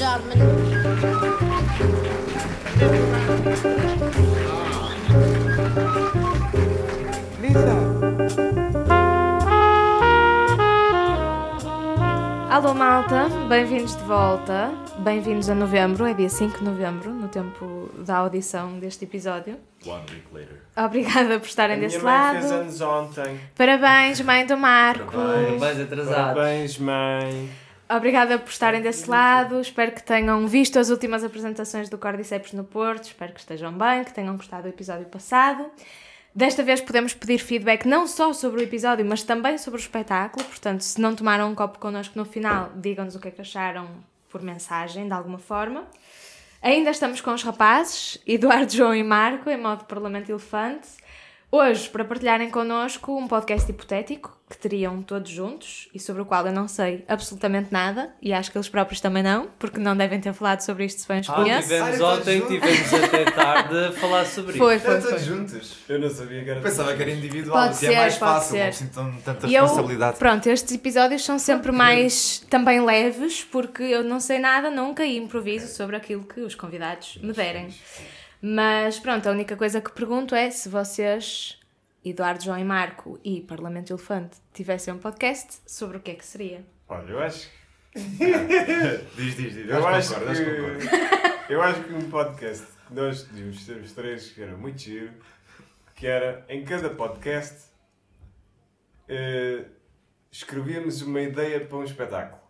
[0.00, 0.38] German.
[12.48, 14.72] Alô malta, bem-vindos de volta.
[15.00, 19.58] Bem-vindos a novembro, é dia 5 de novembro, no tempo da audição deste episódio.
[19.84, 20.62] One week later.
[20.78, 22.38] Obrigada por A estarem minha desse mãe lado.
[22.38, 23.38] fez anos ontem.
[23.54, 25.12] Parabéns, mãe do Marco.
[25.12, 26.14] Parabéns atrasados.
[26.14, 27.50] Parabéns, mãe.
[27.90, 29.60] Obrigada por estarem desse lado.
[29.60, 33.04] Espero que tenham visto as últimas apresentações do Cordyceps no Porto.
[33.04, 35.68] Espero que estejam bem, que tenham gostado do episódio passado.
[36.32, 40.44] Desta vez podemos pedir feedback não só sobre o episódio, mas também sobre o espetáculo.
[40.44, 43.88] Portanto, se não tomaram um copo connosco no final, digam-nos o que é que acharam
[44.28, 45.84] por mensagem, de alguma forma.
[46.62, 50.88] Ainda estamos com os rapazes, Eduardo, João e Marco, em modo Parlamento Elefante.
[51.52, 56.46] Hoje, para partilharem connosco um podcast hipotético que teriam todos juntos e sobre o qual
[56.46, 60.20] eu não sei absolutamente nada e acho que eles próprios também não, porque não devem
[60.20, 61.68] ter falado sobre isto se bem os Ah, conhece.
[61.68, 64.84] tivemos Ah, ontem, tivemos até tarde a falar sobre Foi, isso.
[64.84, 65.36] foi, Eram todos foi.
[65.36, 65.76] juntos.
[65.88, 66.60] Eu não sabia que era.
[66.60, 68.64] Pensava que era individual, Pode assim ser, é mais pode fácil, ser.
[68.66, 70.18] não sinto tanta E eu, responsabilidade.
[70.18, 75.16] pronto, estes episódios são sempre mais também leves, porque eu não sei nada nunca e
[75.16, 77.68] improviso sobre aquilo que os convidados me derem.
[78.42, 81.60] Mas pronto, a única coisa que pergunto é se vocês,
[82.04, 86.24] Eduardo, João e Marco e Parlamento Elefante, tivessem um podcast, sobre o que é que
[86.24, 86.64] seria?
[86.88, 87.48] Olha, eu acho.
[87.92, 89.68] Diz, diz, diz.
[89.68, 90.88] Eu acho concordo, que concordo.
[91.48, 95.12] Eu acho que um podcast que nós devíamos ter os três, que era muito giro,
[95.96, 97.68] que era em cada podcast
[99.08, 99.64] eh,
[100.30, 102.40] escrevíamos uma ideia para um espetáculo.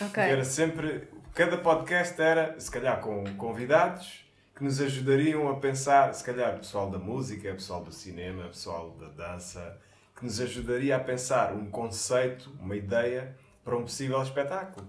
[0.00, 0.22] Ok.
[0.22, 1.08] Era sempre.
[1.34, 4.23] Cada podcast era, se calhar, com convidados
[4.54, 9.08] que nos ajudariam a pensar, se calhar, pessoal da música, pessoal do cinema, pessoal da
[9.08, 9.80] dança,
[10.16, 14.86] que nos ajudaria a pensar um conceito, uma ideia para um possível espetáculo.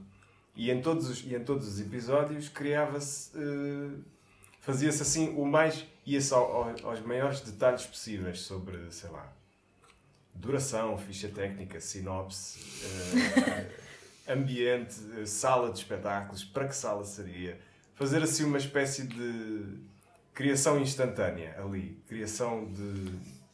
[0.56, 3.32] E em todos os, e em todos os episódios criava-se.
[3.36, 3.98] eh,
[4.62, 5.86] fazia-se assim o mais.
[6.06, 9.34] ia-se ao- ao- aos maiores detalhes possíveis sobre, sei lá,
[10.34, 13.72] duração, ficha técnica, sinopse, eh,
[14.32, 17.60] ambiente, eh, sala de espetáculos, para que sala seria.
[17.96, 19.80] Fazer assim uma espécie de
[20.34, 22.02] criação instantânea ali.
[22.08, 23.12] Criação de.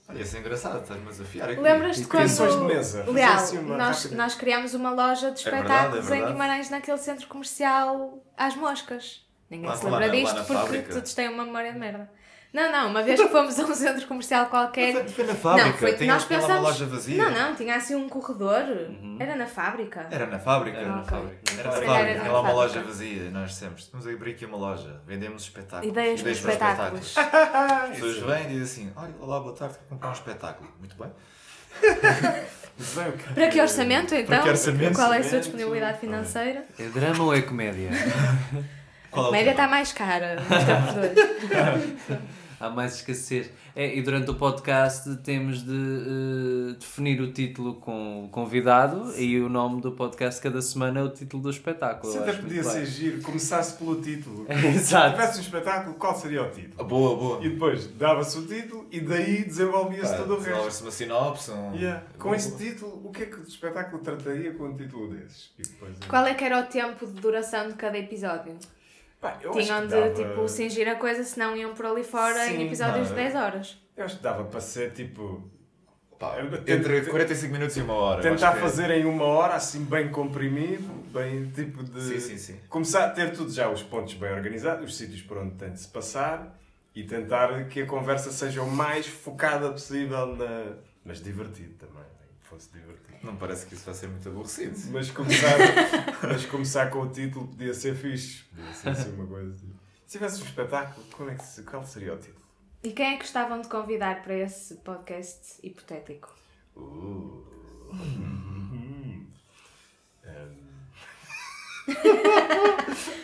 [0.09, 1.61] Olha, isso é engraçado, estás-me a desafiar aqui.
[1.61, 2.23] Lembras-te quando.
[2.23, 3.03] Criações de mesa.
[3.09, 6.25] Leal, assim uma nós, rápida- nós criámos uma loja de É verdade, espetáculos é em.
[6.27, 9.25] Guimarães, naquele centro comercial às moscas.
[9.49, 10.93] Ninguém Lá- se lá lembra lá disto na porque fábrica.
[10.93, 12.09] todos têm uma memória de merda.
[12.53, 14.91] Não, não, uma vez que fomos a um centro comercial qualquer.
[14.91, 17.17] Foi, foi na fábrica, Não, foi- tinha, nós pensamos- uma loja vazia.
[17.23, 18.65] Não, não, tinha assim um corredor.
[19.17, 20.05] Era na fábrica.
[20.11, 20.77] Era na fábrica.
[20.77, 21.37] Era na fábrica.
[21.57, 23.31] Era na fábrica, tinha lá uma loja vazia.
[23.31, 25.87] Nós dissemos, vamos abrir aqui uma loja, vendemos espetáculos.
[25.87, 27.15] Ideias para espetáculos.
[27.17, 30.69] As pessoas vêm e dizem assim: Olha, olá, boa tarde, quero comprar um espetáculo.
[30.77, 31.09] Muito bem.
[32.77, 34.43] Muito bem, o que- Para que orçamento então?
[34.43, 34.95] que orçamento?
[34.95, 36.65] Qual é a sua disponibilidade financeira?
[36.77, 37.89] É drama ou é comédia?
[39.11, 39.63] Qual é A o média tema?
[39.65, 40.37] está mais cara.
[42.61, 43.49] Há mais escassez.
[43.75, 49.39] É, e durante o podcast temos de eh, definir o título com o convidado e
[49.39, 52.13] o nome do podcast cada semana é o título do espetáculo.
[52.13, 54.45] Eu até podia ser giro, começasse pelo título.
[54.51, 55.07] Exato.
[55.07, 56.75] Se tivesse um espetáculo, qual seria o título?
[56.77, 57.45] Ah, Boa, boa.
[57.45, 60.49] E depois dava-se o título e daí desenvolvia-se todo o resto.
[60.49, 61.51] Desenvolve-se uma sinopse.
[61.51, 61.75] Um...
[61.75, 62.03] Yeah.
[62.19, 65.51] Com Boa, esse título, o que é que o espetáculo trataria com um título desses?
[65.57, 68.55] E depois, Qual é que era o tempo de duração de cada episódio?
[69.21, 70.13] Pá, eu Tinham acho de que dava...
[70.33, 73.35] tipo cingir a coisa, senão iam por ali fora em Sim, episódios de não, 10
[73.35, 73.77] horas.
[73.95, 75.47] Eu acho que dava para ser tipo.
[76.17, 76.57] Pá, entre
[77.01, 78.21] tento- 45 minutos e uma hora.
[78.21, 82.01] Tentar é- fazer em uma hora, assim, bem comprimido, bem tipo de.
[82.01, 82.59] Sim, sim, sim.
[82.67, 85.79] Começar a ter tudo já, os pontos bem organizados, os sítios por onde tem de
[85.79, 86.59] se passar
[86.95, 90.73] e tentar que a conversa seja o mais focada possível na.
[91.05, 92.05] Mas divertido também,
[92.51, 93.17] fosse divertido.
[93.23, 94.77] Não parece que isso vai ser muito aborrecido.
[94.91, 95.57] Mas começar,
[96.21, 98.43] mas começar com o título podia ser fixe.
[98.53, 99.53] Podia ser assim uma coisa.
[99.53, 99.73] assim.
[100.05, 102.41] Se tivesse um espetáculo, como é que, se- qual seria o título?
[102.83, 106.33] E quem é que gostavam de convidar para esse podcast hipotético?
[106.75, 107.45] Uh.
[107.93, 109.27] Hum.
[110.23, 110.71] Um.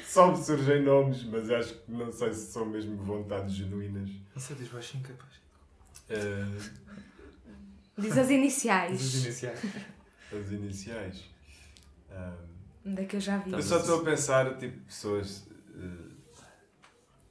[0.03, 4.09] Só me surgem nomes, mas acho que não sei se são mesmo vontades genuínas.
[4.35, 5.31] Não sei, diz baixinho capaz.
[6.09, 6.59] Uh,
[7.97, 9.01] Diz as iniciais.
[9.01, 9.59] Os iniciais.
[10.31, 11.23] as iniciais.
[12.11, 13.51] Um, Onde é que eu já vi?
[13.51, 16.15] eu só estou a pensar, tipo, pessoas uh,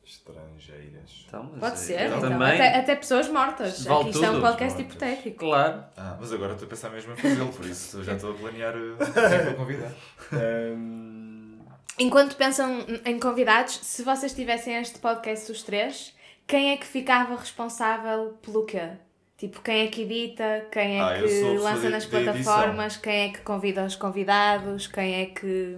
[0.05, 1.25] estrangeiras.
[1.27, 2.21] Então, Pode eh, ser, então.
[2.21, 2.55] também.
[2.55, 3.85] Até, até pessoas mortas.
[3.85, 4.97] Vale Aqui isto é um podcast Mortas.
[4.97, 5.39] hipotético.
[5.39, 5.85] Claro.
[5.97, 8.75] Ah, mas agora estou a pensar mesmo em fazê-lo, por isso já estou a planear
[8.77, 9.93] uh, quem vou convidar.
[10.33, 11.59] Um,
[11.99, 16.15] Enquanto pensam em convidados, se vocês tivessem este podcast os três,
[16.47, 18.91] quem é que ficava responsável pelo quê?
[19.39, 23.29] Tipo, quem é que edita, quem é Ah, que lança nas de plataformas, quem é
[23.33, 25.77] que convida os convidados, quem é que.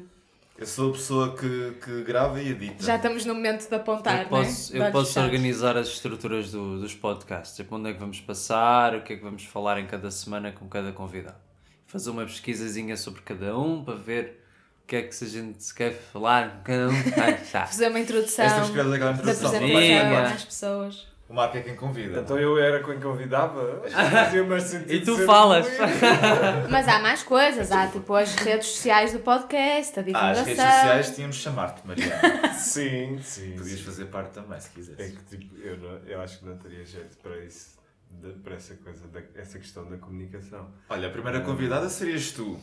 [0.56, 2.84] Eu sou a pessoa que, que grava e edita.
[2.84, 4.88] Já estamos no momento de apontar, Eu posso, né?
[4.88, 9.02] eu posso organizar as estruturas do- dos podcasts, tipo onde é que vamos passar, o
[9.02, 11.36] que é que vamos falar em cada semana com cada convidado.
[11.86, 14.44] Fazer uma pesquisazinha sobre cada um para ver
[14.84, 16.92] o que é que se a gente se quer falar com cada um.
[16.92, 17.66] Ah, já.
[17.66, 19.48] Fazer uma introdução Esta temos que fazer aquela da introdução.
[19.48, 20.22] apresentação Minha.
[20.28, 21.06] às pessoas.
[21.28, 22.20] O Marco é quem convida.
[22.20, 23.82] Então eu era quem convidava.
[24.88, 25.66] E tu falas.
[26.70, 30.40] Mas há mais coisas, há tipo as redes sociais do podcast, a Ah, divulgação.
[30.40, 32.54] as redes sociais tínhamos de chamar-te, Mariana.
[32.54, 33.54] Sim, sim.
[33.56, 33.84] Podias sim.
[33.84, 35.12] fazer parte também, se É quisesse.
[35.16, 37.76] que tipo, eu, não- eu acho que não teria jeito para isso,
[38.10, 40.70] de- para essa coisa, da, essa questão da comunicação.
[40.88, 42.58] Olha, a primeira convidada serias tu.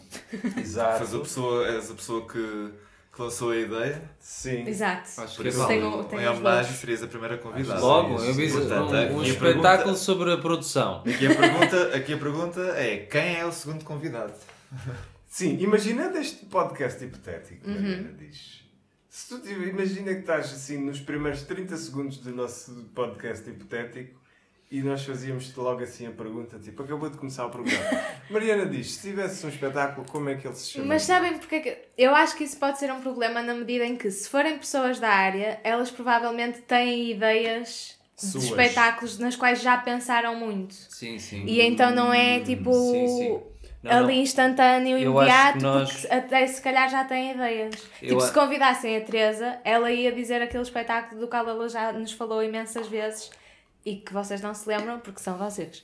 [0.58, 0.98] Exato.
[1.00, 2.72] Faz a pessoa, és a pessoa que,
[3.16, 4.02] que lançou a ideia.
[4.20, 4.68] Sim.
[4.68, 5.10] Exato.
[5.22, 5.68] Acho Por que é válido.
[5.90, 7.80] Tenho- tenho em homenagem, serias a primeira convidada.
[7.80, 8.52] Logo, eu vi.
[8.52, 11.00] Portanto, um, um espetáculo pergunta- sobre a produção.
[11.08, 14.34] Aqui a, pergunta, aqui a pergunta é: quem é o segundo convidado?
[15.28, 17.74] Sim, imaginando este podcast hipotético, Uhum.
[17.76, 18.64] Mariana diz.
[19.10, 24.20] Se tu imagina que estás assim nos primeiros 30 segundos do nosso podcast hipotético
[24.78, 27.84] e nós fazíamos logo assim a pergunta, tipo, acabou de começar o programa.
[28.30, 30.88] Mariana diz, se tivesse um espetáculo, como é que ele se chama?
[30.88, 31.78] Mas sabem porque é que.
[31.98, 35.00] Eu acho que isso pode ser um problema na medida em que, se forem pessoas
[35.00, 38.44] da área, elas provavelmente têm ideias Suas.
[38.44, 40.74] de espetáculos nas quais já pensaram muito.
[40.74, 41.46] Sim, sim.
[41.46, 43.42] E então não é tipo Sim, sim.
[43.84, 44.22] Não, ali não.
[44.24, 47.76] instantâneo, Eu imediato, nós- porque até se calhar já têm ideias.
[48.02, 51.70] Eu tipo, a- se convidassem a Teresa, ela ia dizer aquele espetáculo do qual ela
[51.70, 53.30] já nos falou imensas vezes
[53.86, 55.84] e que vocês não se lembram porque são vocês.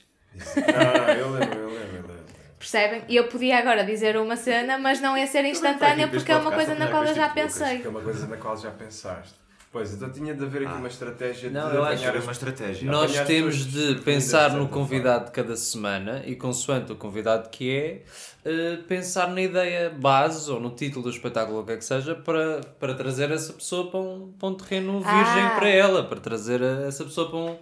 [0.56, 2.12] Ah, eu lembro, eu lembro, eu lembro.
[2.58, 3.02] Percebem?
[3.08, 6.52] E eu podia agora dizer uma cena, mas não ia ser instantânea porque é uma
[6.52, 7.78] coisa na qual eu já tipo pensei.
[7.80, 9.34] Que é uma coisa na qual já pensaste.
[9.72, 10.78] Pois, então tinha de haver aqui Ah.
[10.78, 12.90] uma estratégia Não, de eu acho uma estratégia.
[12.90, 17.74] Nós apanhar temos de pensar no convidado de cada semana e, consoante o convidado que
[17.74, 18.02] é,
[18.44, 21.84] eh, pensar na ideia base ou no título do espetáculo, ou o que é que
[21.86, 25.56] seja, para, para trazer essa pessoa para um, para um terreno virgem Ah.
[25.58, 27.56] para ela, para trazer a- essa pessoa para um,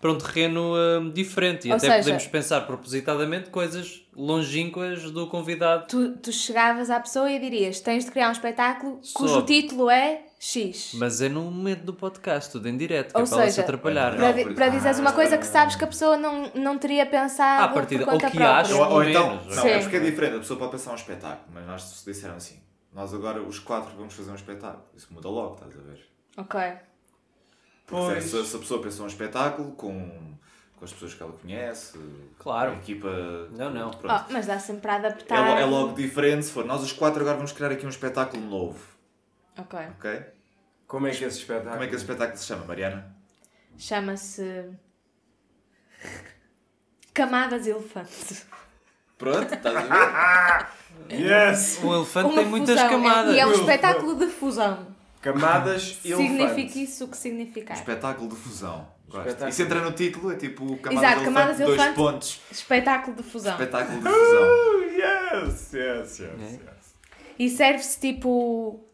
[0.00, 1.68] para um terreno eh, diferente.
[1.68, 5.86] E Ou até seja- podemos pensar propositadamente coisas longínquas do convidado.
[5.88, 9.60] Tu, tu chegavas à pessoa e dirias: tens de criar um espetáculo cujo Sobre.
[9.62, 10.92] título é X.
[10.94, 13.52] Mas é no momento do podcast, tudo em direto, que Ou é para ela se
[13.52, 14.16] seja, atrapalhar.
[14.16, 15.12] Para, di- para dizeres uma Ah.
[15.12, 18.30] coisa que sabes que a pessoa não, não teria pensado À partida, por conta ou
[18.30, 18.58] que própria.
[18.58, 19.68] acha- Ou, ou então, menos, não, Sim.
[19.68, 22.58] é porque é diferente, a pessoa pode pensar um espetáculo, mas nós se disseram assim,
[22.94, 24.82] nós agora os quatro vamos fazer um espetáculo.
[24.96, 26.06] Isso muda logo, estás a ver?
[26.38, 26.60] Ok.
[27.90, 28.24] Porque Pois.
[28.24, 30.34] se, se a pessoa pensou um espetáculo com,
[30.76, 31.98] com as pessoas que ela conhece,
[32.38, 32.70] Claro.
[32.70, 33.08] a equipa.
[33.50, 33.90] Não, não.
[33.90, 35.50] Oh, mas dá sempre para é, adaptar.
[35.50, 36.64] lo- é logo diferente se for.
[36.64, 38.78] Nós os quatro agora vamos criar aqui um espetáculo novo.
[39.58, 39.78] Ok.
[39.98, 40.22] Ok?
[40.86, 41.70] Como é que esse espetáculo...
[41.72, 43.14] Como é que esse espetáculo se chama, Mariana?
[43.76, 44.70] Chama-se.
[47.12, 48.44] Camadas Elefante.
[49.18, 50.66] Pronto, estás a
[51.08, 51.14] ver?
[51.20, 51.80] Yes!
[51.82, 52.90] O elefante Uma tem muitas fusão.
[53.02, 53.34] camadas.
[53.34, 54.89] E é um espetáculo de fusão.
[55.20, 56.82] Camadas Significa elefante.
[56.82, 57.76] isso o que significar.
[57.76, 58.88] espetáculo de fusão.
[59.08, 59.48] Espetáculo.
[59.48, 61.96] Isso entra no título, é tipo Camadas Exato, Elefante, Camadas dois Elefante.
[61.96, 62.40] pontos.
[62.50, 63.52] Espetáculo de fusão.
[63.52, 64.42] Espetáculo de fusão.
[64.42, 66.44] Oh, yes, yes, yes, É.
[66.44, 66.60] yes.
[67.38, 68.84] E serve-se tipo.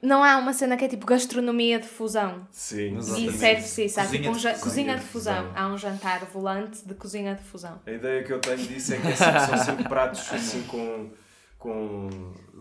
[0.00, 2.46] Não há uma cena que é tipo gastronomia de fusão.
[2.52, 2.92] Sim.
[2.92, 3.38] Mas- E Exatamente.
[3.38, 3.98] serve-se isso.
[4.00, 5.52] Há Cozinha tipo um de cozinha de de fusão.
[5.56, 7.80] Há um jantar volante de cozinha de fusão.
[7.84, 9.24] A ideia que eu tenho disso é que assim,
[9.56, 11.10] são sempre pratos assim com.
[11.58, 12.08] Com.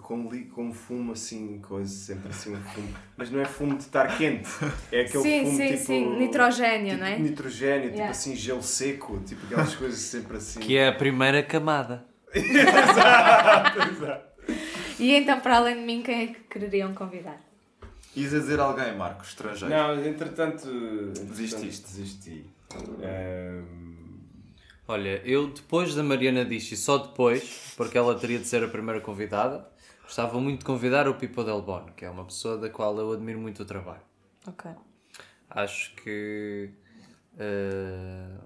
[0.01, 2.93] com, li, com fumo assim, coisa, sempre assim um fumo.
[3.15, 4.49] Mas não é fumo de estar quente.
[4.91, 5.85] É aquele sim, fumo sim, tipo.
[5.85, 6.17] sim.
[6.17, 7.19] Nitrogénio, tipo não é?
[7.19, 8.11] Nitrogénio, tipo Yeah.
[8.11, 10.59] assim, gelo seco, tipo aquelas coisas sempre assim.
[10.59, 12.05] Que é a primeira camada.
[14.99, 17.39] E então, para além de mim, quem é que quereriam convidar?
[18.15, 19.71] Ias a dizer alguém, Marcos, estrangeiro.
[19.71, 20.67] Não, entretanto.
[20.67, 21.85] entretanto Desististe.
[21.85, 22.45] Desisti.
[24.89, 28.69] Olha, eu depois da Mariana diz e só depois, porque ela teria de ser a
[28.69, 29.69] primeira convidada,
[30.01, 33.11] gostava muito de convidar o Pipo Del Bono, que é uma pessoa da qual eu
[33.11, 34.01] admiro muito o trabalho.
[34.47, 34.71] Ok.
[35.49, 36.69] Acho que.
[37.37, 38.37] eh,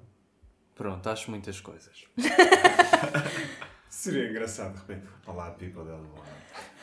[0.73, 2.05] pronto, acho muitas coisas.
[3.87, 5.07] seria engraçado de repente.
[5.27, 6.23] Olá, people del Bono.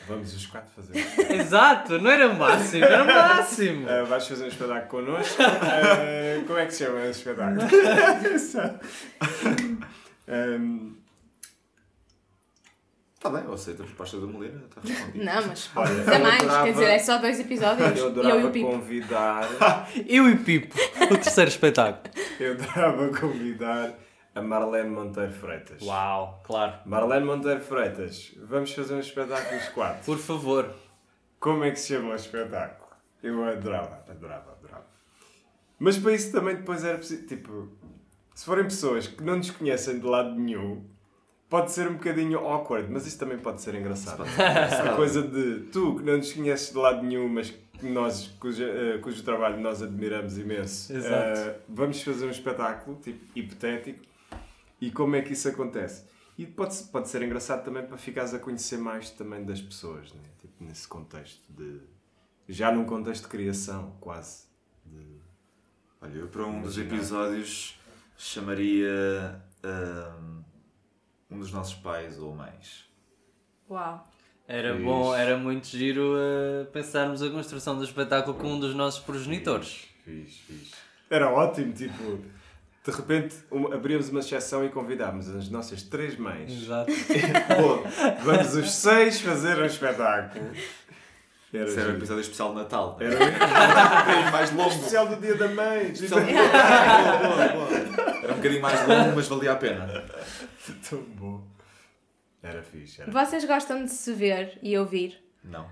[0.09, 1.33] Vamos os quatro fazer.
[1.33, 3.87] Exato, não era o máximo, era o máximo.
[3.89, 5.41] Ah, vais fazer um espetáculo connosco.
[5.41, 7.61] Ah, como é que se chama esse espetáculo?
[10.27, 10.95] Ahm,
[13.15, 15.25] Está bem, eu aceito a proposta da Molina, está respondido.
[15.25, 16.35] Não, mas Olha, eu mais.
[16.41, 17.89] adorava- Quer dizer, é só dois episódios.
[17.91, 18.67] eu eu adorava e o Pipo.
[18.71, 19.43] convidar.
[20.07, 20.73] Eu e Pipo,
[21.11, 22.13] o terceiro espetáculo.
[22.39, 23.93] Eu adorava convidar
[24.39, 25.81] a Marlene Monteiro Freitas.
[25.81, 26.73] Uau, claro.
[26.85, 30.05] Marlene Monteiro Freitas, vamos fazer um espetáculo os quatro.
[30.05, 30.73] Por favor.
[31.39, 32.89] Como é que se chama o espetáculo?
[33.23, 34.85] Eu adorava, adorava, adorava.
[35.77, 37.25] Mas para isso também depois era preciso.
[37.27, 37.69] Tipo,
[38.33, 40.83] se forem pessoas que não nos conhecem de lado nenhum,
[41.49, 44.23] pode ser um bocadinho awkward, mas isso também pode ser engraçado.
[44.23, 48.97] A coisa de tu, que não nos conheces de lado nenhum, mas nós, cujo, eh,
[49.01, 51.39] cujo trabalho nós admiramos imenso, Exato.
[51.39, 53.99] eh, vamos fazer um espetáculo, tipo, hipotético,
[54.81, 56.07] e como é que isso acontece?
[56.37, 60.21] E pode, pode ser engraçado também para ficares a conhecer mais também das pessoas, né?
[60.39, 61.81] tipo, nesse contexto de...
[62.47, 64.45] Já num contexto de criação, quase.
[64.85, 65.19] De-
[66.01, 67.77] Olha, eu para um dos episódios
[68.17, 69.41] chamaria
[70.21, 70.41] hum,
[71.29, 72.85] um dos nossos pais ou mães.
[73.69, 74.03] Uau.
[74.47, 78.99] Era bom, era muito giro uh, pensarmos a construção do espetáculo com um dos nossos
[78.99, 79.87] progenitores.
[80.03, 80.73] Fixe, fixe.
[81.07, 82.23] Era ótimo, tipo,
[82.85, 86.51] de repente um- abríamos uma exceção e convidávamos as nossas três mães.
[86.51, 86.91] Exato.
[87.61, 87.83] Bom,
[88.23, 90.45] vamos os seis fazer um espetáculo.
[91.51, 92.95] Era, Isso era um episódio especial de Natal.
[92.99, 93.07] né?
[93.07, 94.69] Era um bocadinho mais longo.
[94.69, 95.91] especial do dia da mãe.
[95.91, 98.17] Especial de- boa, boa, boa.
[98.23, 100.05] Era um bocadinho mais longo, mas valia a pena.
[100.87, 101.43] Tão bom.
[102.43, 103.01] Era fixe.
[103.01, 103.11] Era.
[103.11, 105.19] Vocês gostam de se ver e ouvir?
[105.43, 105.67] Não.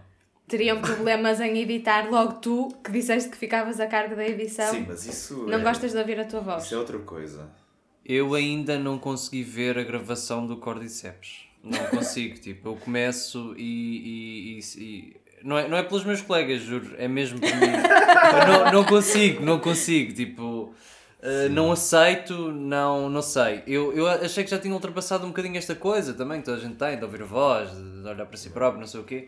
[0.47, 4.71] Teriam problemas em editar logo tu, que disseste que ficavas a cargo da edição?
[4.73, 5.45] Sim, mas isso.
[5.45, 6.63] Não é, gostas de ouvir a tua voz?
[6.63, 7.49] Isso é outra coisa.
[8.05, 11.45] Eu ainda não consegui ver a gravação do Cordyceps.
[11.61, 13.61] Não consigo, tipo, eu começo e.
[13.61, 17.67] e- e- e- não, é, não é pelos meus colegas, juro, é mesmo por mim.
[18.47, 20.73] Não, não consigo, não consigo, tipo.
[21.21, 23.63] uh, não aceito, não, não sei.
[23.67, 26.59] Eu, eu achei que já tinha ultrapassado um bocadinho esta coisa também, que toda a
[26.61, 29.27] gente tem, de ouvir a voz, de olhar para si próprio, não sei o quê.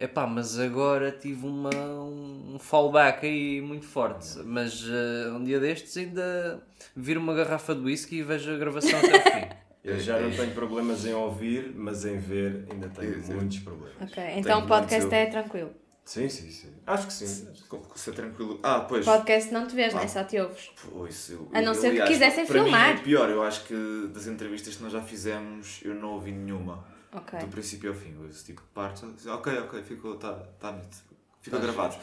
[0.00, 4.38] Epá, mas agora tive uma, um fallback aí muito forte.
[4.44, 6.62] Mas uh, um dia destes ainda
[6.96, 9.48] viro uma garrafa de whisky e vejo a gravação até ao fim.
[9.84, 13.96] Eu já não tenho problemas em ouvir, mas em ver ainda tenho muitos problemas.
[14.10, 15.70] Ok, então o podcast muito- é tranquilo.
[16.04, 16.68] Sim, sim, sim.
[16.86, 17.48] Acho que sim.
[17.94, 18.58] Ser tranquilo.
[18.62, 19.04] Ah, pois.
[19.06, 20.08] Podcast não te vês, nem Ah.
[20.08, 20.70] só te ouves.
[20.82, 22.94] Pô, isso, eu- A não eu, ser que quisessem para filmar.
[22.94, 26.32] Mim é pior, eu acho que das entrevistas que nós já fizemos, eu não ouvi
[26.32, 26.84] nenhuma.
[27.12, 27.38] Ok.
[27.40, 28.16] Do princípio ao fim.
[28.28, 29.02] Esse tipo de parte.
[29.02, 30.16] eu- Ok, ok, ficou.
[30.16, 31.10] Tá, tá nítido.
[31.42, 31.96] Ficou Tá gravado.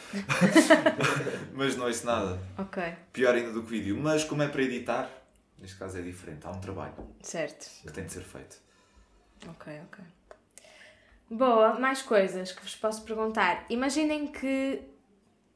[1.54, 2.40] Mas não ouço nada.
[2.58, 3.96] Ok, Pior ainda do que vídeo.
[4.00, 5.08] Mas como é para editar,
[5.58, 6.46] neste caso é diferente.
[6.46, 7.70] Há um trabalho certo.
[7.82, 8.56] que tem de ser feito.
[9.48, 10.04] Ok, ok.
[11.30, 13.64] Boa, mais coisas que vos posso perguntar.
[13.70, 14.82] Imaginem que,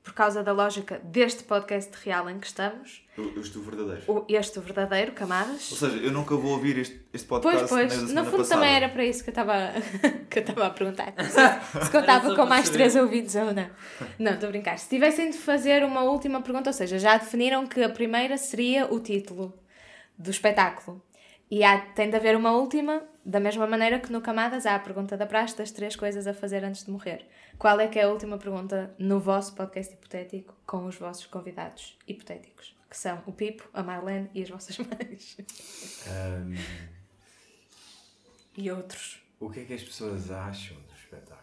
[0.03, 4.03] por causa da lógica deste podcast real em que estamos, Eu, eu estou verdadeiro.
[4.09, 5.63] o, este o verdadeiro, Ou Camadas.
[5.63, 8.61] seja, eu nunca vou ouvir este, este podcast Pois, pois, no fundo passada.
[8.61, 9.55] também era para isso que eu estava
[10.29, 11.15] que eu estava a perguntar.
[11.23, 13.71] Se, se contava com mais três ouvidos ou não.
[14.19, 14.77] Não, estou a brincar.
[14.79, 18.93] Se tivessem de fazer uma última pergunta, ou seja, já definiram que a primeira seria
[18.93, 19.55] o título
[20.19, 21.01] do espetáculo.
[21.55, 24.79] E há, tem de haver uma última, da mesma maneira que no Camadas há a
[24.79, 27.27] pergunta da praxe das três coisas a fazer antes de morrer.
[27.59, 31.99] Qual é que é a última pergunta no vosso podcast hipotético com os vossos convidados
[32.09, 32.75] hipotéticos?
[32.89, 35.37] Que são o Pipo, a Marlene e as vossas mães.
[36.09, 36.55] Ahm,
[38.57, 39.21] E outros.
[39.39, 41.43] o que é que as pessoas acham do espetáculo?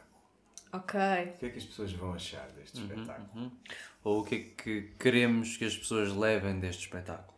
[0.73, 0.99] Ok.
[1.35, 3.51] O que é que as pessoas vão achar deste espetáculo?
[4.03, 7.37] Ou o que é que queremos que as pessoas levem deste espetáculo?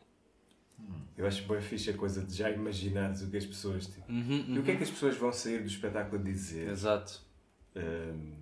[1.17, 3.85] Eu acho bem fixe a coisa de já imaginares o que as pessoas.
[3.87, 6.69] Tipo, Uhum, E o que é que as pessoas vão sair do espetáculo a dizer?
[6.69, 7.21] Exato.
[7.75, 8.33] Ahm,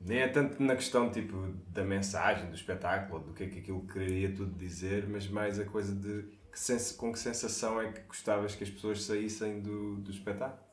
[0.00, 3.58] nem é tanto na questão tipo, da mensagem do espetáculo, ou do que é que
[3.60, 7.90] aquilo queria tudo dizer, mas mais a coisa de que sens- com que sensação é
[7.92, 10.66] que gostavas que as pessoas saíssem do, do espetáculo.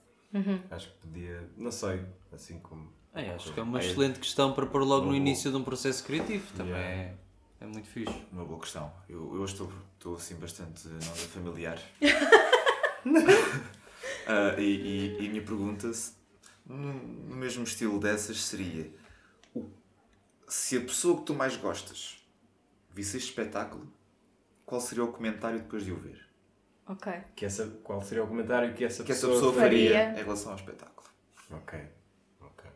[0.70, 2.92] Acho que podia, não sei, assim como.
[3.14, 3.86] É, acho que é uma É.
[3.86, 5.18] excelente questão para pôr logo no boa.
[5.18, 6.46] início de um processo criativo.
[6.58, 7.14] Também Yeah.
[7.62, 8.14] É, muito fixe.
[8.32, 8.92] Uma boa questão.
[9.10, 11.80] Eu, eu estou, estou assim bastante nada familiar.
[14.28, 15.92] Ah, e, e, e a minha pergunta,
[16.66, 18.92] no no mesmo estilo dessas, seria:
[19.54, 19.70] o-
[20.48, 22.18] se a pessoa que tu mais gostas
[22.92, 23.88] visse este espetáculo,
[24.66, 26.28] qual seria o comentário depois de o ver?
[26.88, 27.12] Ok.
[27.36, 30.20] Que essa, qual seria o comentário que essa que essa pessoa, pessoa faria, faria.
[30.20, 31.08] em relação ao espetáculo?
[31.52, 31.80] Ok.
[32.42, 32.70] ok.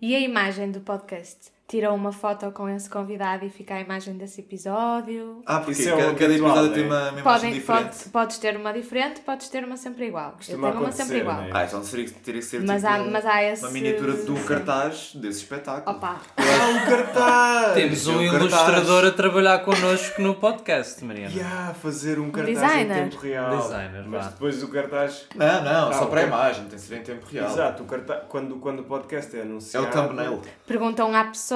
[0.00, 1.52] E a imagem do podcast?
[1.68, 5.42] Tiram uma foto com esse convidado e fica a imagem desse episódio?
[5.44, 6.74] Ah, porque Isso é cada, cada episódio né?
[6.74, 7.82] tem uma, uma imagem Podem, diferente.
[7.98, 10.32] pode, podes ter uma diferente, podes ter uma sempre igual.
[10.36, 11.36] Costuma Eu tenho uma sempre igual.
[11.40, 11.50] né?
[11.52, 13.64] Ah, então seria, teria que ser Mas, tipo há, mas há esse.
[13.64, 14.44] uma miniatura do Sim.
[14.44, 15.96] cartaz desse espetáculo.
[15.96, 16.20] Opa!
[16.36, 17.74] Ah, um cartaz!
[17.74, 18.40] Temos é um cartaz.
[18.42, 21.34] ilustrador a trabalhar connosco no podcast, Mariana.
[21.34, 23.06] Yeah, fazer um cartaz designer.
[23.06, 23.56] em tempo real.
[23.58, 24.30] Designer, Mas vá.
[24.30, 25.26] depois o cartaz.
[25.34, 27.50] Não, não, Ah, só para a imagem, tem de ser em tempo real.
[27.50, 29.86] Exato, o cartaz, quando, quando o podcast é É anunciado.
[29.88, 30.40] o thumbnail.
[30.64, 31.55] Perguntam à pessoa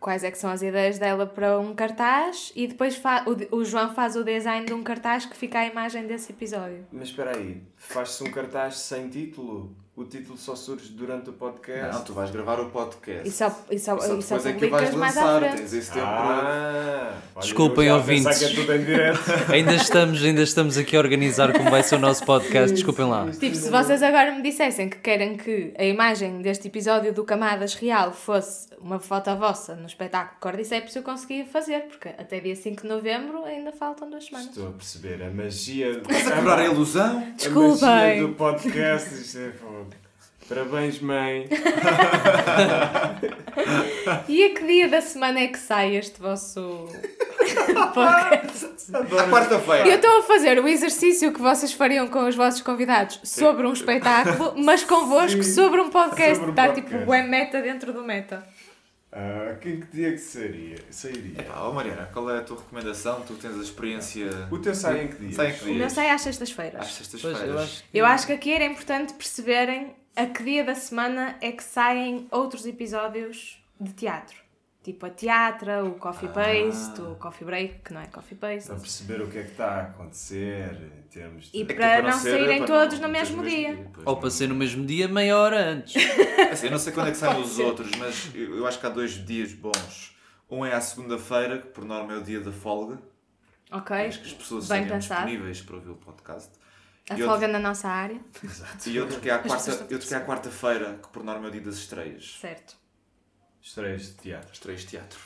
[0.00, 3.64] quais é que são as ideias dela para um cartaz e depois fa- o, o
[3.64, 6.86] João faz o design de um cartaz que fica a imagem desse episódio.
[6.92, 9.74] Mas espera aí, faz-se um cartaz sem título?
[9.98, 11.92] o título só surge durante o podcast.
[11.92, 13.26] Não, tu vais gravar o podcast.
[13.28, 15.56] E só, e só, Só e só depois é que o vais lançar.
[15.56, 16.14] Tens esse tempo para...
[16.14, 18.38] Ah, olha, Desculpem, ouvintes.
[18.38, 19.18] que é tudo em direto.
[19.52, 22.72] Ainda estamos, ainda estamos aqui a organizar como vai ser o nosso podcast.
[22.74, 23.28] Desculpem lá.
[23.32, 27.74] Tipo, se vocês agora me dissessem que querem que a imagem deste episódio do Camadas
[27.74, 32.82] Real fosse uma foto vossa no espetáculo Cordyceps, eu conseguia fazer, porque até dia 5
[32.82, 34.48] de novembro ainda faltam duas semanas.
[34.48, 36.00] Estou a perceber a magia.
[36.04, 37.18] A quebrar a ilusão?
[37.18, 37.80] A Desculpem.
[37.88, 39.14] magia do podcast.
[39.14, 39.86] Isto é fogo.
[40.48, 41.46] Parabéns, mãe.
[44.28, 46.86] E a que dia da semana é que sai este vosso
[47.92, 48.68] podcast?
[48.94, 49.88] À Eu quarta-feira.
[49.88, 54.54] estou a fazer o exercício que vocês fariam com os vossos convidados sobre um espetáculo,
[54.56, 55.52] mas convosco Sim.
[55.54, 56.36] sobre um podcast.
[56.36, 56.96] Sobre um Está podcast.
[56.98, 58.46] tipo é meta dentro do meta.
[59.10, 60.76] Ah, quem que dia que seria?
[60.90, 61.40] Sairia.
[61.40, 63.22] Epá, ó Mariana, qual é a tua recomendação?
[63.22, 64.28] Tu tens a experiência...
[64.50, 65.32] O teu sai em que dia?
[65.32, 66.80] Sai em que O meu sai às sextas-feiras.
[66.80, 67.48] Às Pois, sextas-feiras.
[67.48, 71.52] eu acho Eu acho que aqui era importante perceberem a que dia da semana é
[71.52, 74.36] que saem outros episódios de teatro.
[74.82, 78.68] Tipo a teatra, o coffee paste, o coffee break, que não é coffee paste.
[78.68, 81.58] Para perceber o que é que está a acontecer em termos de.
[81.58, 83.90] E É para para não ser- saírem todos não- no mesmo dia.
[83.92, 84.20] pois Ou não.
[84.20, 85.94] para ser no mesmo dia, meia hora antes.
[86.52, 88.88] Assim, eu não sei quando é que saem os outros, mas eu, acho que há
[88.88, 90.16] dois dias bons.
[90.50, 92.98] Um é à segunda-feira, que por norma é o dia da folga.
[93.70, 93.94] Ok?
[93.94, 95.26] Acho que as pessoas Bem estejam pensado.
[95.26, 96.50] disponíveis para ouvir o podcast.
[97.10, 98.18] A E folga na nossa área.
[98.86, 101.50] E outro que é à quarta, outro é à quarta-feira, que por norma é o
[101.52, 102.38] dia das estreias.
[102.40, 102.77] Certo.
[103.62, 105.20] Estreias de teatro, Estreias de teatro.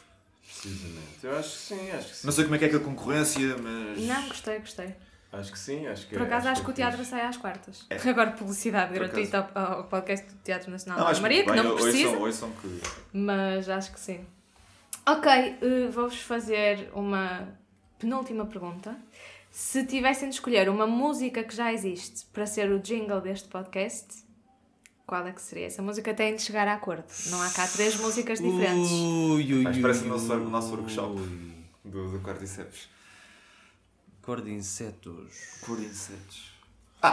[0.47, 1.19] precisamente.
[1.25, 2.27] Eu acho que sim, acho que sim.
[2.27, 3.99] Não sei como é que é aquela concorrência, mas.
[4.05, 4.95] Não, gostei, gostei.
[5.33, 7.11] Acho que sim, acho que Por acaso acho que o é teatro fixe.
[7.11, 7.87] sai às quartas.
[7.89, 7.97] É.
[8.11, 11.75] Agora publicidade gratuita ao, ao podcast do Teatro Nacional Não, da acho Maria, que não
[11.75, 12.09] precisa.
[12.19, 12.81] Ouçam, ouçam que.
[13.15, 14.27] Mas acho que sim.
[15.07, 17.49] Ok, eh, vou-vos fazer uma
[17.99, 18.95] penúltima pergunta.
[19.51, 24.07] Se tivessem de escolher uma música que já existe para ser o jingle deste podcast,
[25.13, 25.67] qual é que seria?
[25.67, 27.05] Essa música tem de chegar a acordo.
[27.27, 28.91] Não há cá três músicas diferentes.
[28.91, 30.41] Ui, ui, Mas ui, parece o nosso, ui.
[30.41, 31.21] o nosso workshop
[31.85, 32.89] do, do Cordyceps.
[34.23, 35.61] Cor de insetos.
[35.67, 36.51] Por insetos.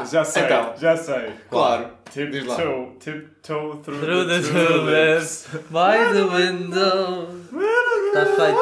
[0.10, 0.78] já sei, então.
[0.78, 1.34] já sei.
[1.50, 1.90] Claro.
[2.10, 7.28] Tiptoe, tiptoe through, Through the, tulips, by the window.
[8.08, 8.60] Está feito.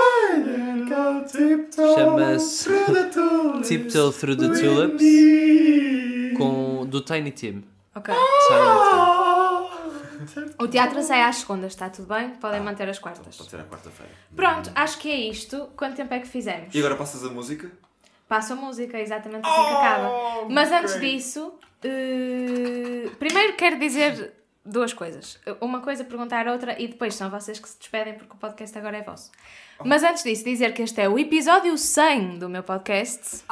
[1.93, 2.69] Chama-se
[3.67, 5.03] Tiptoe Through the Tulips
[6.39, 7.63] com, do Tiny Tim.
[7.93, 8.15] Ok.
[8.15, 9.26] Tiny Tim.
[10.59, 12.31] O teatro sai às segundas, está tudo bem?
[12.31, 13.35] Podem manter as quartas.
[13.35, 14.11] Pode ser à quarta-feira.
[14.35, 15.69] Pronto, acho que é isto.
[15.75, 16.73] Quanto tempo é que fizemos?
[16.73, 17.71] E agora passas a música?
[18.27, 20.11] Passo a música, exatamente assim que acaba.
[20.49, 20.79] Mas ok.
[20.79, 21.53] antes disso,
[21.83, 24.33] eh, primeiro quero dizer
[24.67, 25.39] duas coisas.
[25.61, 28.77] Uma coisa perguntar a outra e depois são vocês que se despedem porque o podcast
[28.77, 29.31] agora é vosso.
[29.85, 33.35] Mas antes disso, dizer que este é o episódio 100 do meu podcast.
[33.35, 33.43] Os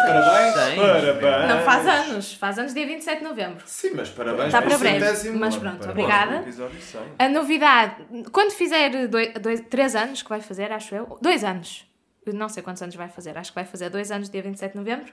[0.00, 0.54] parabéns.
[0.54, 0.76] Tem.
[0.76, 1.48] Parabéns.
[1.48, 3.62] Não faz anos, faz anos dia 27 de novembro.
[3.66, 4.46] Sim, mas parabéns.
[4.46, 5.38] Está para pelo breve, centésimo.
[5.38, 6.06] mas pronto, parabéns.
[6.06, 6.36] obrigada.
[6.42, 7.00] Episódio 100.
[7.18, 7.94] A novidade,
[8.32, 11.86] quando fizer dois, dois, três anos, que vai fazer, acho eu, dois anos,
[12.26, 14.72] Eu não sei quantos anos vai fazer, acho que vai fazer dois anos, dia 27
[14.72, 15.12] de novembro.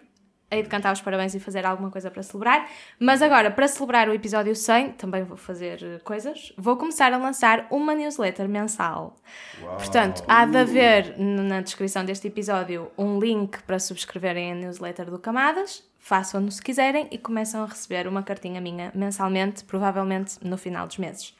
[0.50, 2.70] Hei de cantar os parabéns e fazer alguma coisa para celebrar.
[2.98, 6.54] Mas agora, para celebrar o episódio 100, também vou fazer eh, coisas.
[6.58, 9.18] Vou começar a lançar uma newsletter mensal.
[9.62, 9.76] Uau.
[9.76, 15.20] Portanto, há de haver na descrição deste episódio um link para subscreverem a newsletter do
[15.20, 15.84] Camadas.
[16.00, 20.98] Façam-no se quiserem e começam a receber uma cartinha minha mensalmente, provavelmente no final dos
[20.98, 21.36] meses.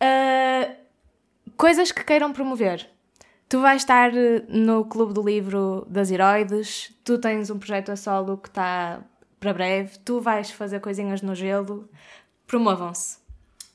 [0.00, 0.72] Ah,
[1.56, 2.90] coisas que queiram promover.
[3.50, 7.96] Tu vais estar eh, no Clube do Livro das Heroides, tu tens um projeto a
[7.96, 9.00] solo que está
[9.40, 11.90] para breve, tu vais fazer coisinhas no gelo.
[12.46, 13.18] Promovam-se.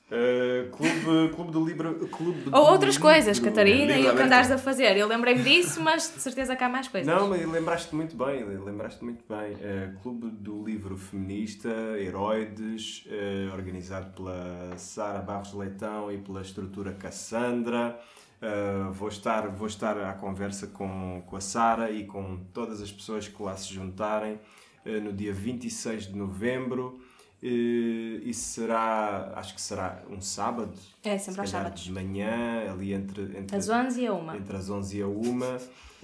[0.10, 1.94] Uh, clube, clube do Livro.
[2.08, 3.10] Clube Ou do outras livro.
[3.10, 4.96] coisas, Catarina, Livro e o que andares a fazer.
[4.96, 7.14] Eu lembrei-me disso, mas de certeza que há mais coisas.
[7.14, 9.56] Não, mas lembraste muito bem, lembraste muito bem.
[9.56, 16.94] Uh, Clube do Livro Feminista, Heroides, uh, organizado pela Sara Barros Leitão e pela estrutura
[16.94, 18.00] Cassandra.
[18.46, 22.92] Uh, vou, estar, vou estar à conversa com, com a Sara e com todas as
[22.92, 24.40] pessoas que lá se juntarem
[24.86, 27.00] uh, no dia 26 de novembro.
[27.44, 31.84] Uh, e será, acho que será um sábado, É, sempre se calhar sábados.
[31.84, 34.36] de manhã, ali entre, entre Das 11 e a 1.
[34.36, 35.40] entre as 11 e a 1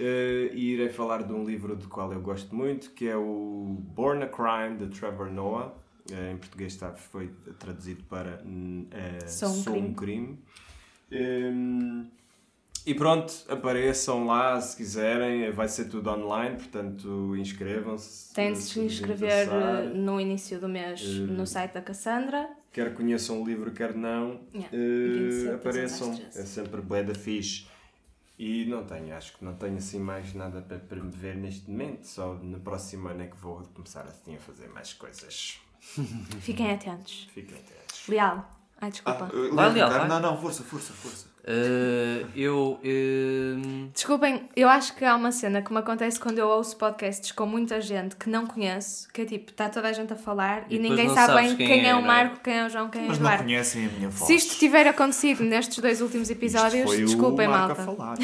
[0.00, 3.76] eh, e irei falar de um livro do qual eu gosto muito que é o
[3.94, 5.72] Born a Crime de Trevor Noah
[6.32, 8.42] em português está, foi traduzido para
[8.90, 9.94] eh, Sou um crime.
[9.94, 10.38] crime.
[11.12, 12.06] Hum,
[12.84, 18.32] e pronto, apareçam lá se quiserem, vai ser tudo online, portanto inscrevam-se.
[18.34, 22.48] Tem de se inscrever eh, no início do mês Eh, no site da Cassandra.
[22.72, 26.10] Quer conheçam o livro, quer não, Yeah, 27 apareçam.
[26.12, 26.38] às 13.
[26.40, 27.66] É sempre bué da fixe.
[28.38, 31.70] E não tenho, acho que não tenho assim mais nada para, para me ver neste
[31.70, 32.04] momento.
[32.06, 35.60] Só no próximo ano é que vou começar assim a fazer mais coisas.
[36.40, 37.28] Fiquem atentos.
[37.32, 38.08] Fiquem atentos.
[38.08, 38.36] Leal.
[38.80, 39.30] Ai, Ah, desculpa.
[39.32, 40.08] uh, Leandro, Leal, vai.
[40.08, 41.26] Não, não, força, força, força.
[41.44, 42.78] Eh, eu.
[42.84, 47.32] eh, Desculpem, eu acho que há uma cena que me acontece quando eu ouço podcasts
[47.32, 50.64] com muita gente que não conheço, que é tipo, está toda a gente a falar
[50.70, 52.02] e, E ninguém sabe bem quem quem, é, é, o é?
[52.02, 54.24] Marco, quem é o João, quem é o Mas não conhecem a minha voz.
[54.26, 57.82] Se isto tiver acontecido nestes dois últimos episódios, Isto foi desculpem, o Marco malta.
[57.82, 58.16] a falar.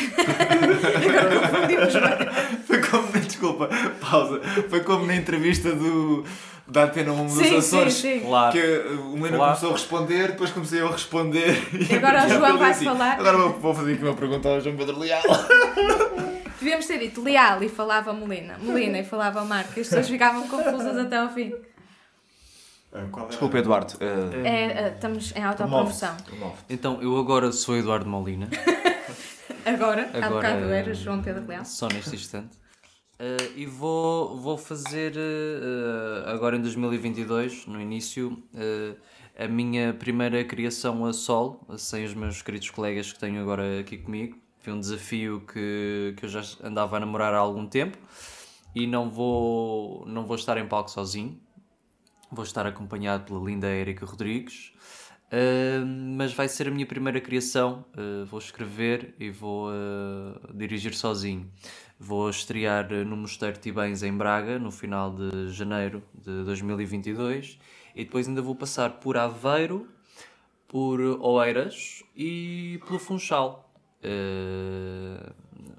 [2.67, 3.69] Foi como, desculpa,
[4.01, 4.41] pausa.
[4.69, 6.25] Foi como na entrevista do,
[6.71, 7.95] da Antena 1 dos Sim, sim, Açores.
[7.95, 8.21] sim.
[8.21, 8.53] Claro.
[8.53, 9.45] Que o Melina Claro.
[9.53, 11.67] começou a responder, depois comecei eu a responder.
[11.91, 13.19] E agora o João vai disse falar.
[13.19, 15.23] Agora vou, fazer aqui uma pergunta ao João Pedro Leal.
[16.61, 20.47] Devíamos ter dito Leal e falava Molina, Molina e falava Marco, e as pessoas ficavam
[20.49, 21.55] confusas até ao fim.
[22.93, 23.31] Ah, qual era?
[23.31, 23.95] Desculpa, Eduardo.
[23.95, 26.17] Uh, É, é, estamos em autopromoção.
[26.69, 28.49] então, eu agora sou Eduardo Molina.
[29.65, 31.65] Agora, há Agora, bocado era João Pedro Leal.
[31.65, 32.57] Só neste instante.
[33.19, 38.95] Eh, e vou, vou fazer eh, agora em 2022, no início, eh,
[39.37, 43.99] a minha primeira criação a solo, sem os meus queridos colegas que tenho agora aqui
[43.99, 44.39] comigo.
[44.61, 47.99] Foi um desafio que, que eu já andava a namorar há algum tempo
[48.75, 51.41] e não vou, não vou estar em palco sozinho.
[52.31, 54.73] Vou estar acompanhado pela linda Érica Rodrigues.
[55.29, 55.85] Uh,
[56.17, 57.85] mas vai ser a minha primeira criação.
[57.97, 61.51] Uh, vou escrever e vou uh, dirigir sozinho.
[61.99, 67.59] Vou estrear uh, no Mosteiro Tibães em Braga no final de janeiro de 2022
[67.95, 69.89] e depois ainda vou passar por Aveiro,
[70.69, 73.73] por Oeiras e pelo Funchal.
[74.05, 75.33] Uh,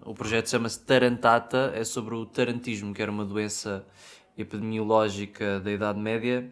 [0.03, 3.85] o projeto chama-se Tarantata, é sobre o tarantismo, que era uma doença
[4.37, 6.51] epidemiológica da Idade Média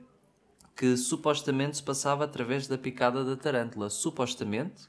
[0.78, 3.90] que supostamente se passava através da picada da tarântula.
[3.90, 4.88] Supostamente,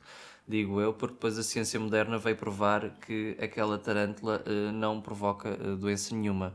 [0.49, 5.51] digo eu, porque depois a ciência moderna veio provar que aquela tarântula eh, não provoca
[5.51, 6.55] eh, doença nenhuma.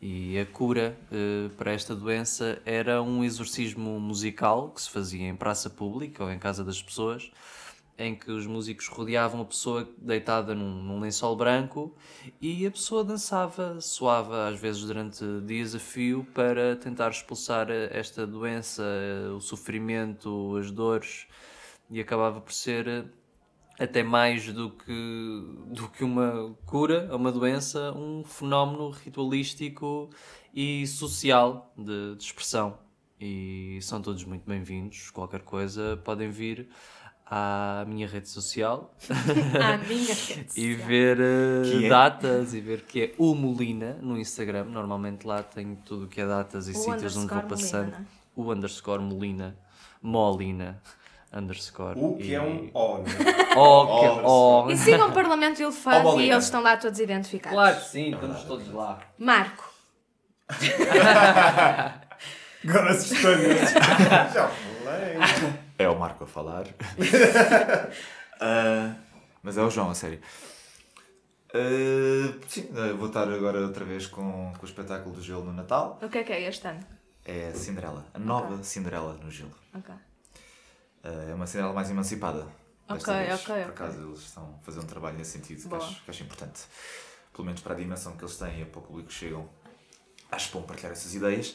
[0.00, 5.36] E a cura eh, para esta doença era um exorcismo musical que se fazia em
[5.36, 7.30] praça pública ou em casa das pessoas,
[7.98, 11.94] em que os músicos rodeavam a pessoa deitada num, num lençol branco
[12.40, 18.26] e a pessoa dançava, suava às vezes durante dias a fio para tentar expulsar esta
[18.26, 18.84] doença,
[19.36, 21.26] o sofrimento, as dores
[21.90, 23.04] e acabava por ser eh,
[23.78, 30.10] até mais do que, do que uma cura a uma doença, um fenómeno ritualístico
[30.52, 32.78] e social de, de expressão.
[33.20, 35.10] E são todos muito bem-vindos.
[35.10, 36.68] Qualquer coisa podem vir
[37.26, 38.94] à minha rede social
[39.60, 40.88] À minha rede e social.
[40.88, 41.88] ver uh, é?
[41.88, 44.64] datas e ver que é o Molina no Instagram.
[44.64, 47.90] Normalmente lá tenho tudo o que é datas e O sítios onde vou passando.
[47.90, 49.56] Molina, O underscore Molina,
[50.00, 50.80] Molina,
[51.32, 51.94] underscore.
[51.98, 53.10] O que e- é um O, né?
[53.56, 54.70] Oh, que oh.
[54.70, 57.56] E sigam o Parlamento Elefante Oh, e eles estão lá todos identificados.
[57.56, 59.00] Claro que sim, estamos todos lá.
[59.18, 59.68] Marco.
[62.64, 63.54] Agora assustou-me.
[64.34, 65.18] Já falei.
[65.78, 66.64] É o Marco a falar.
[68.40, 68.94] Ah,
[69.42, 70.20] mas é o João, a sério.
[71.52, 75.52] Ah, sim, ah, vou estar agora outra vez com, com o espetáculo do gelo no
[75.52, 75.98] Natal.
[76.00, 76.78] O que é que é este ano?
[77.24, 79.50] É a Cinderela, a nova Cinderela no gelo.
[79.74, 79.92] Ok.
[81.04, 82.46] Ah, é uma Cinderela mais emancipada.
[82.88, 83.40] Desta Ok, vez.
[83.42, 86.22] ok, Por acaso eles estão a fazer um trabalho nesse sentido que acho, que acho
[86.22, 86.62] importante.
[87.32, 89.48] Pelo menos para a dimensão que eles têm e para o público que chegam.
[90.30, 91.54] Acho bom partilhar essas ideias.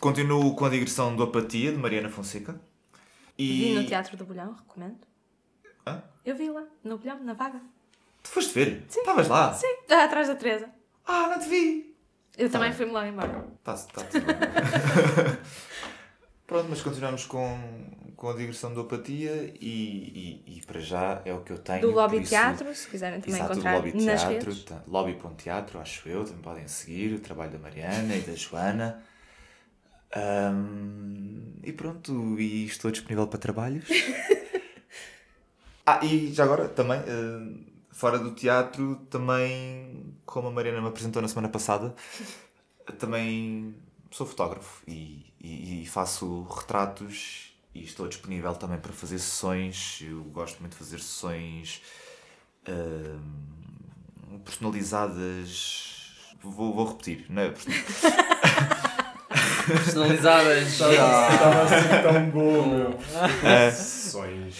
[0.00, 2.60] Continuo com a digressão do Apatia, de Mariana Fonseca.
[3.38, 3.46] E...
[3.48, 4.98] Vi no Teatro do Bolhão, recomendo.
[5.86, 6.02] Hã?
[6.24, 7.60] Eu vi lá, no Bolhão, na vaga.
[8.22, 8.84] Tu foste ver?
[8.88, 9.52] Estavas lá?
[9.54, 10.68] Sim, já atrás da Teresa.
[11.06, 11.96] Ah, não te vi!
[12.38, 13.46] Eu Tá também fui-me lá embora.
[13.64, 14.36] Tá, tá tudo bem.
[16.52, 17.58] Pronto, mas continuamos com,
[18.14, 21.80] com a digressão do Apatia e, e, e para já é o que eu tenho.
[21.80, 24.64] Do Lobby isso- Teatro, se quiserem também Exato, do encontrar Lobby nas Teatro, redes.
[24.64, 29.02] tá, Lobby.teatro, acho eu, também podem seguir o trabalho da Mariana e da Joana.
[30.14, 33.88] Ahm, e pronto, e estou disponível para trabalhos.
[35.86, 41.22] ah, e já agora também, eh, fora do teatro, também, como a Mariana me apresentou
[41.22, 41.94] na semana passada,
[42.98, 43.74] também
[44.12, 49.98] sou fotógrafo e, e- e faço retratos e estou disponível também para fazer sessões.
[50.02, 51.80] Eu gosto muito de fazer sessões
[52.68, 56.00] ahm, personalizadas.
[56.42, 57.52] Vou, vou repetir, não é?
[59.66, 60.68] Personalizadas.
[60.72, 62.98] Estava assim tão bom, meu.
[63.72, 64.56] Sonhos.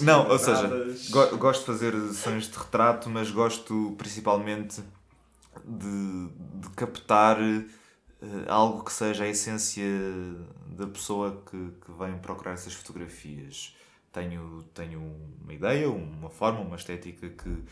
[0.00, 0.68] Não, ou seja,
[1.10, 4.82] go- gosto de fazer sessões de retrato, mas gosto principalmente
[5.68, 6.28] de,
[6.60, 7.66] de captar eh,
[8.48, 9.84] algo que seja a essência
[10.66, 13.76] da pessoa que, que vem procurar essas fotografias.
[14.12, 15.00] Tenho, tenho
[15.42, 17.62] uma ideia, uma forma, uma estética que,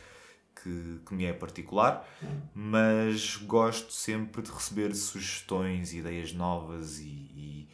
[0.62, 2.06] que, que me é particular,
[2.54, 7.68] mas gosto sempre de receber sugestões, ideias novas e, e,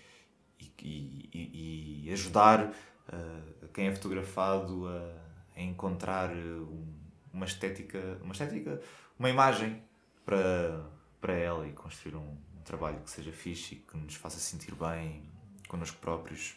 [0.80, 6.92] e, e- ajudar uh, quem é fotografado a, a encontrar um-
[7.32, 8.80] uma estética, uma estética,
[9.18, 9.82] uma imagem
[10.24, 10.80] para,
[11.20, 14.74] para ela e construir um, um trabalho que seja fixe e que nos faça sentir
[14.74, 15.22] bem
[15.68, 16.54] connosco próprios.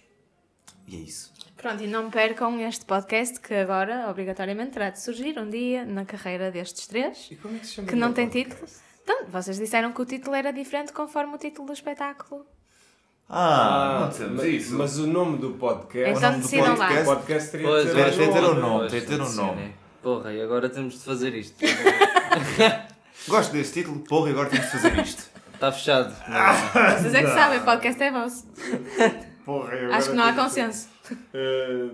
[0.88, 1.34] E é isso.
[1.58, 6.06] Pronto, e não percam este podcast que agora, obrigatoriamente, terá de surgir um dia na
[6.06, 7.28] carreira destes três.
[7.32, 8.78] E como é que se chama Que não tem podcast?
[9.04, 12.46] Então, vocês disseram que o título era diferente conforme o título do espetáculo.
[13.28, 14.76] Ah, não dissemos mas, isso.
[14.78, 16.10] mas o nome do podcast.
[16.18, 16.88] Então o nome do decidam lá.
[16.88, 18.90] podcast- O podcast teria Pois, de Tem- ter ter um nome.
[18.90, 19.62] tem de ter um nome.
[19.62, 19.74] né?
[20.04, 21.58] Porra, e agora temos de fazer isto.
[23.28, 25.30] Gosto desse título, porra, e agora temos de fazer isto.
[25.54, 26.14] Está fechado.
[27.00, 28.48] Vocês é que sabem, o podcast é vosso.
[29.44, 30.90] Porra, agora Acho que não há consenso.
[31.34, 31.90] Eh,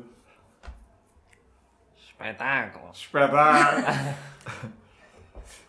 [1.98, 2.98] Espetáculos.
[3.00, 4.15] Espetáculo!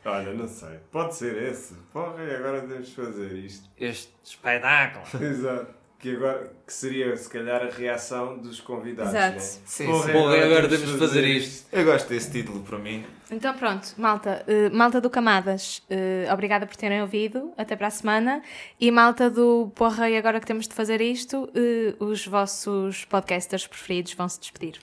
[0.04, 0.80] Olha, não sei.
[0.90, 1.74] Pode ser esse.
[1.92, 3.70] Porra, e agora temos de fazer isto.
[3.78, 5.04] Este espetáculo.
[5.24, 5.81] Exato.
[6.02, 9.14] Que agora que seria se calhar a reação dos convidados.
[9.14, 9.36] Exato.
[9.36, 9.40] Né?
[9.64, 10.12] Sim, Porra, sim.
[10.12, 11.66] Porra, agora temos de fazer isto.
[11.70, 13.06] Eu gosto desse título para mim.
[13.30, 17.90] Então pronto, malta, eh, malta do Camadas, eh, obrigada por terem ouvido, até para a
[17.90, 18.42] semana.
[18.80, 23.68] E malta do Porra, e agora que temos de fazer isto, eh, os vossos podcasters
[23.68, 24.80] preferidos vão se despedir.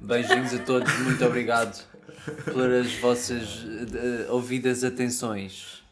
[0.00, 1.84] Beijinhos a todos, muito obrigado
[2.44, 3.66] pelas vossas
[4.28, 5.82] ouvidas atenções.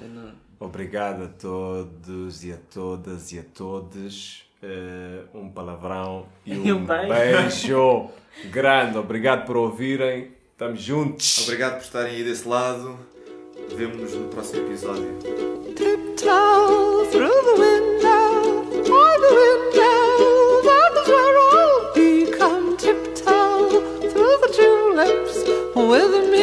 [0.00, 4.44] Eu não- Obrigado a todos e a todas e a todos.
[4.62, 7.08] Uh, eh, um palavrão e um, e um beijo.
[7.08, 8.10] beijo
[8.52, 8.98] grande.
[8.98, 10.32] Obrigado por ouvirem.
[10.52, 11.44] Estamos juntos.
[11.44, 12.98] Obrigado por estarem aí desse lado.
[13.74, 15.16] Vemo-nos no próximo episódio.
[15.74, 20.20] Tiptoe through the window, by the window,
[24.12, 25.36] through the tulips
[25.74, 26.39] with me.